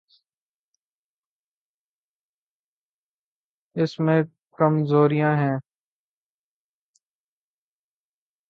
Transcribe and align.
اس 3.75 3.99
میں 3.99 4.21
کمزوریاں 4.57 5.35
ہیں۔ 5.37 5.57